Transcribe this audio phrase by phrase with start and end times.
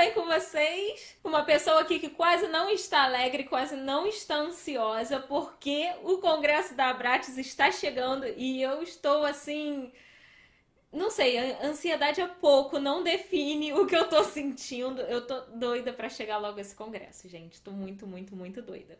[0.00, 1.18] bem com vocês?
[1.22, 6.72] Uma pessoa aqui que quase não está alegre, quase não está ansiosa, porque o congresso
[6.72, 9.92] da Abrates está chegando e eu estou assim.
[10.90, 15.02] Não sei, a ansiedade é pouco, não define o que eu tô sentindo.
[15.02, 17.60] Eu tô doida para chegar logo esse congresso, gente.
[17.60, 18.98] Tô muito, muito, muito doida.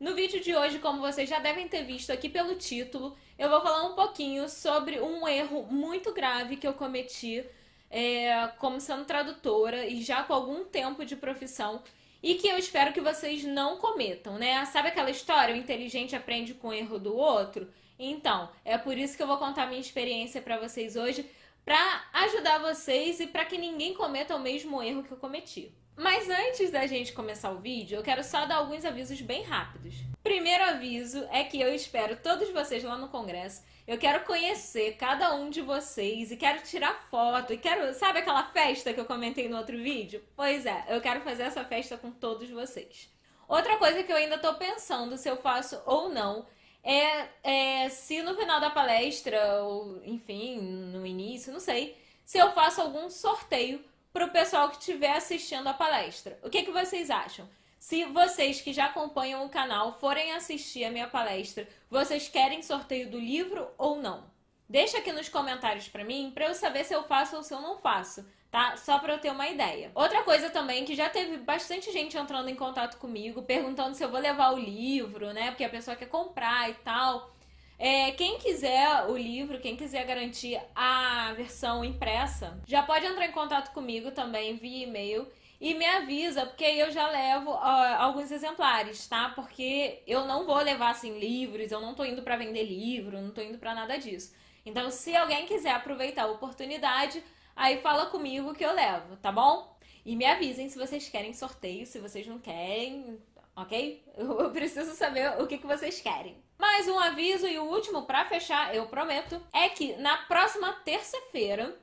[0.00, 3.60] No vídeo de hoje, como vocês já devem ter visto aqui pelo título, eu vou
[3.60, 7.48] falar um pouquinho sobre um erro muito grave que eu cometi
[7.92, 11.82] é, como sendo tradutora e já com algum tempo de profissão
[12.22, 14.64] e que eu espero que vocês não cometam, né?
[14.66, 17.68] Sabe aquela história, o inteligente aprende com o erro do outro?
[17.98, 21.28] Então, é por isso que eu vou contar minha experiência para vocês hoje,
[21.64, 25.72] para ajudar vocês e para que ninguém cometa o mesmo erro que eu cometi.
[25.94, 29.94] Mas antes da gente começar o vídeo, eu quero só dar alguns avisos bem rápidos.
[30.22, 33.62] Primeiro aviso é que eu espero todos vocês lá no congresso.
[33.86, 38.44] Eu quero conhecer cada um de vocês e quero tirar foto e quero, sabe aquela
[38.44, 40.22] festa que eu comentei no outro vídeo?
[40.36, 43.10] Pois é, eu quero fazer essa festa com todos vocês.
[43.48, 46.46] Outra coisa que eu ainda tô pensando se eu faço ou não
[46.82, 52.52] é, é se no final da palestra, ou enfim, no início, não sei, se eu
[52.52, 56.38] faço algum sorteio para o pessoal que estiver assistindo a palestra.
[56.42, 57.48] O que, que vocês acham?
[57.82, 63.10] Se vocês que já acompanham o canal forem assistir a minha palestra, vocês querem sorteio
[63.10, 64.30] do livro ou não?
[64.68, 67.60] Deixa aqui nos comentários para mim para eu saber se eu faço ou se eu
[67.60, 68.76] não faço, tá?
[68.76, 69.90] Só para eu ter uma ideia.
[69.96, 74.10] Outra coisa também que já teve bastante gente entrando em contato comigo, perguntando se eu
[74.12, 75.50] vou levar o livro, né?
[75.50, 77.34] Porque a pessoa quer comprar e tal.
[77.80, 83.32] É, quem quiser o livro, quem quiser garantir a versão impressa, já pode entrar em
[83.32, 85.26] contato comigo também via e-mail
[85.62, 89.28] e me avisa, porque eu já levo uh, alguns exemplares, tá?
[89.28, 93.30] Porque eu não vou levar assim livros, eu não tô indo para vender livro, não
[93.30, 94.34] tô indo para nada disso.
[94.66, 97.22] Então, se alguém quiser aproveitar a oportunidade,
[97.54, 99.78] aí fala comigo que eu levo, tá bom?
[100.04, 103.22] E me avisem se vocês querem sorteio, se vocês não querem,
[103.54, 104.02] ok?
[104.16, 106.42] Eu preciso saber o que, que vocês querem.
[106.58, 111.78] Mais um aviso e o último para fechar, eu prometo, é que na próxima terça-feira,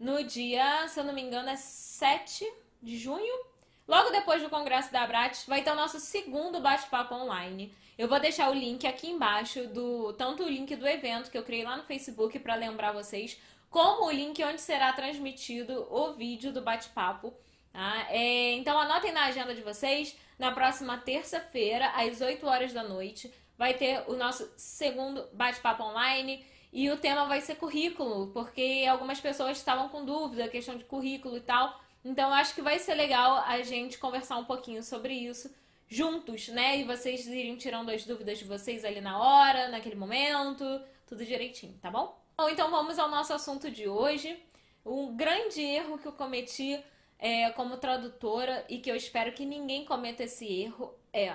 [0.00, 2.44] no dia, se eu não me engano, é 7
[2.82, 3.44] de junho,
[3.86, 7.74] logo depois do Congresso da Abrat, vai ter o nosso segundo bate-papo online.
[7.98, 11.42] Eu vou deixar o link aqui embaixo do tanto o link do evento que eu
[11.42, 16.52] criei lá no Facebook para lembrar vocês, como o link onde será transmitido o vídeo
[16.52, 17.34] do bate-papo.
[17.72, 18.06] Tá?
[18.08, 23.32] É, então anotem na agenda de vocês, na próxima terça-feira, às 8 horas da noite,
[23.56, 29.20] vai ter o nosso segundo bate-papo online e o tema vai ser currículo, porque algumas
[29.20, 31.78] pessoas estavam com dúvida, questão de currículo e tal.
[32.04, 35.52] Então acho que vai ser legal a gente conversar um pouquinho sobre isso
[35.90, 36.78] juntos, né?
[36.78, 40.64] E vocês irem tirando as dúvidas de vocês ali na hora, naquele momento,
[41.04, 42.16] tudo direitinho, tá bom?
[42.38, 44.40] Bom, então vamos ao nosso assunto de hoje.
[44.86, 46.82] Um grande erro que eu cometi
[47.18, 51.34] é, como tradutora e que eu espero que ninguém cometa esse erro é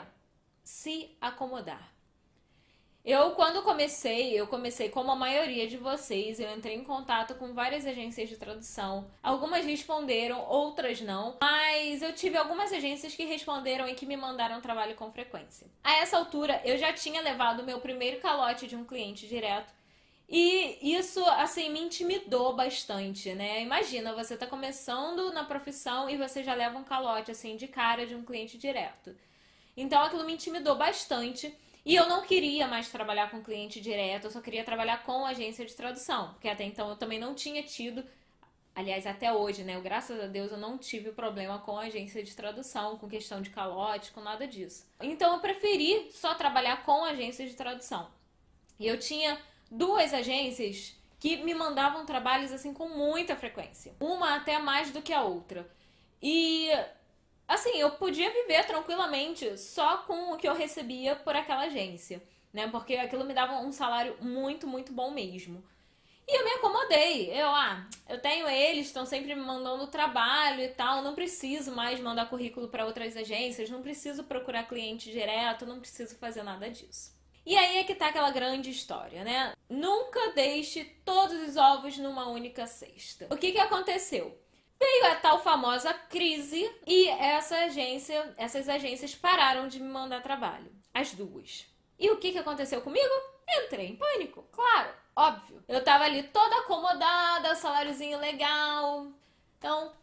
[0.64, 1.95] se acomodar.
[3.06, 7.54] Eu, quando comecei, eu comecei como a maioria de vocês, eu entrei em contato com
[7.54, 9.12] várias agências de tradução.
[9.22, 14.60] Algumas responderam, outras não, mas eu tive algumas agências que responderam e que me mandaram
[14.60, 15.68] trabalho com frequência.
[15.84, 19.72] A essa altura, eu já tinha levado o meu primeiro calote de um cliente direto.
[20.28, 23.62] E isso, assim, me intimidou bastante, né?
[23.62, 28.08] Imagina, você tá começando na profissão e você já leva um calote, assim, de cara
[28.08, 29.16] de um cliente direto.
[29.78, 31.56] Então aquilo me intimidou bastante.
[31.86, 35.64] E eu não queria mais trabalhar com cliente direto, eu só queria trabalhar com agência
[35.64, 38.04] de tradução, porque até então eu também não tinha tido,
[38.74, 39.76] aliás, até hoje, né?
[39.76, 43.52] Eu, graças a Deus eu não tive problema com agência de tradução, com questão de
[43.52, 44.88] calote, com nada disso.
[45.00, 48.10] Então eu preferi só trabalhar com agência de tradução.
[48.80, 54.58] E eu tinha duas agências que me mandavam trabalhos assim com muita frequência, uma até
[54.58, 55.70] mais do que a outra.
[56.20, 56.70] E
[57.48, 62.22] assim, eu podia viver tranquilamente só com o que eu recebia por aquela agência,
[62.54, 62.68] né?
[62.68, 65.64] Porque aquilo me dava um salário muito, muito bom mesmo.
[66.28, 67.32] E eu me acomodei.
[67.32, 72.00] Eu, ah, eu tenho eles, estão sempre me mandando trabalho e tal, não preciso mais
[72.00, 77.14] mandar currículo para outras agências, não preciso procurar cliente direto, não preciso fazer nada disso.
[77.46, 79.54] E aí é que tá aquela grande história, né?
[79.70, 83.28] Nunca deixe todos os ovos numa única cesta.
[83.30, 84.36] O que que aconteceu?
[84.80, 90.72] Veio a tal famosa crise e essa agência, essas agências pararam de me mandar trabalho.
[90.94, 91.66] As duas.
[91.98, 93.14] E o que, que aconteceu comigo?
[93.48, 95.64] Entrei em pânico, claro, óbvio.
[95.68, 99.08] Eu tava ali toda acomodada, saláriozinho legal.
[99.58, 99.94] Então,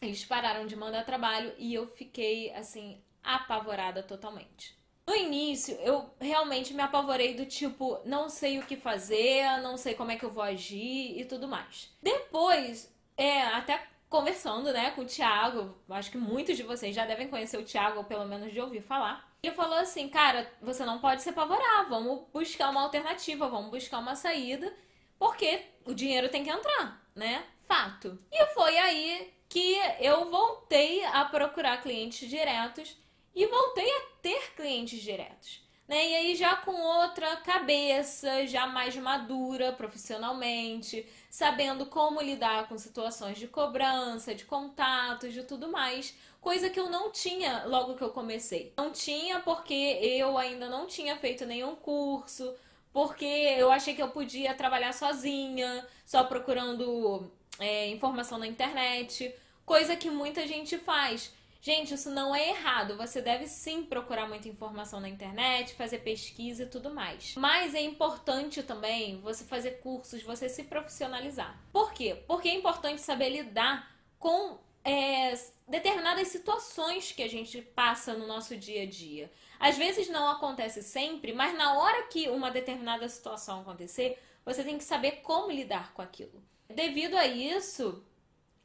[0.00, 4.76] eles pararam de mandar trabalho e eu fiquei assim, apavorada totalmente.
[5.06, 9.94] No início, eu realmente me apavorei do tipo, não sei o que fazer, não sei
[9.94, 11.90] como é que eu vou agir e tudo mais.
[12.02, 15.74] Depois, é, até conversando, né, com o Thiago.
[15.90, 18.82] Acho que muitos de vocês já devem conhecer o Thiago, ou pelo menos de ouvir
[18.82, 19.28] falar.
[19.42, 23.98] E falou assim, cara, você não pode se apavorar, vamos buscar uma alternativa, vamos buscar
[23.98, 24.74] uma saída,
[25.18, 27.44] porque o dinheiro tem que entrar, né?
[27.66, 28.18] Fato.
[28.32, 32.96] E foi aí que eu voltei a procurar clientes diretos
[33.34, 35.67] e voltei a ter clientes diretos.
[35.88, 36.10] Né?
[36.10, 43.38] E aí já com outra cabeça, já mais madura profissionalmente, sabendo como lidar com situações
[43.38, 48.10] de cobrança, de contatos, de tudo mais, coisa que eu não tinha logo que eu
[48.10, 48.72] comecei.
[48.76, 52.54] Não tinha porque eu ainda não tinha feito nenhum curso,
[52.92, 59.34] porque eu achei que eu podia trabalhar sozinha, só procurando é, informação na internet,
[59.64, 61.32] coisa que muita gente faz.
[61.68, 62.96] Gente, isso não é errado.
[62.96, 67.34] Você deve sim procurar muita informação na internet, fazer pesquisa e tudo mais.
[67.36, 71.62] Mas é importante também você fazer cursos, você se profissionalizar.
[71.70, 72.24] Por quê?
[72.26, 75.34] Porque é importante saber lidar com é,
[75.68, 79.30] determinadas situações que a gente passa no nosso dia a dia.
[79.60, 84.78] Às vezes não acontece sempre, mas na hora que uma determinada situação acontecer, você tem
[84.78, 86.42] que saber como lidar com aquilo.
[86.66, 88.02] Devido a isso,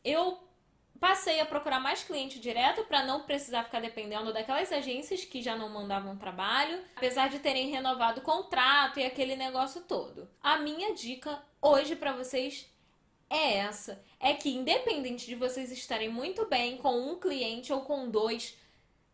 [0.06, 0.42] eu
[1.04, 5.54] Passei a procurar mais cliente direto para não precisar ficar dependendo daquelas agências que já
[5.54, 10.30] não mandavam trabalho, apesar de terem renovado o contrato e aquele negócio todo.
[10.42, 12.74] A minha dica hoje para vocês
[13.30, 18.10] é essa: é que independente de vocês estarem muito bem com um cliente ou com
[18.10, 18.58] dois,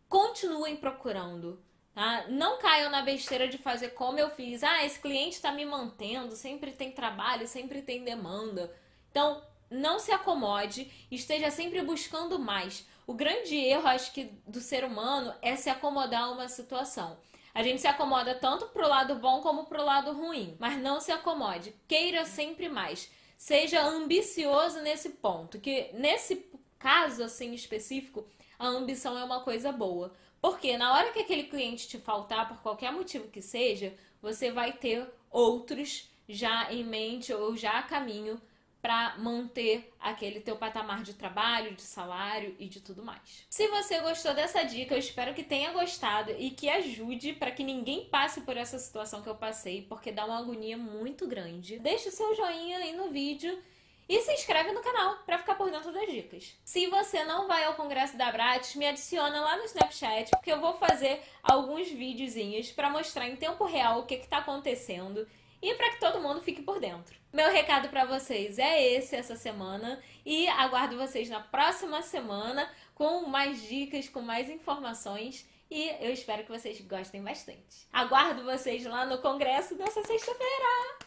[0.08, 1.60] continuem procurando.
[1.92, 2.28] Tá?
[2.28, 4.62] Não caiam na besteira de fazer como eu fiz.
[4.62, 8.72] Ah, esse cliente está me mantendo, sempre tem trabalho, sempre tem demanda.
[9.10, 12.84] Então, não se acomode, esteja sempre buscando mais.
[13.06, 17.16] O grande erro, acho que, do ser humano é se acomodar a uma situação.
[17.54, 21.10] A gente se acomoda tanto pro lado bom como pro lado ruim, mas não se
[21.12, 21.74] acomode.
[21.88, 23.10] Queira sempre mais.
[23.36, 28.26] Seja ambicioso nesse ponto, que nesse caso assim específico,
[28.58, 30.12] a ambição é uma coisa boa.
[30.40, 34.72] Porque na hora que aquele cliente te faltar por qualquer motivo que seja, você vai
[34.72, 38.40] ter outros já em mente ou já a caminho
[38.80, 43.46] para manter aquele teu patamar de trabalho, de salário e de tudo mais.
[43.48, 47.62] Se você gostou dessa dica, eu espero que tenha gostado e que ajude para que
[47.62, 51.78] ninguém passe por essa situação que eu passei, porque dá uma agonia muito grande.
[51.78, 53.62] Deixe o seu joinha aí no vídeo
[54.10, 56.56] e se inscreve no canal para ficar por dentro das dicas.
[56.64, 60.60] Se você não vai ao Congresso da Bratis, me adiciona lá no Snapchat, porque eu
[60.60, 65.28] vou fazer alguns videozinhos para mostrar em tempo real o que está acontecendo
[65.62, 67.14] e para que todo mundo fique por dentro.
[67.32, 73.26] Meu recado para vocês é esse essa semana e aguardo vocês na próxima semana com
[73.26, 77.86] mais dicas, com mais informações e eu espero que vocês gostem bastante.
[77.92, 80.98] Aguardo vocês lá no congresso dessa sexta-feira.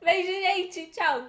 [0.00, 0.86] Beijo, gente.
[0.86, 1.28] Tchau.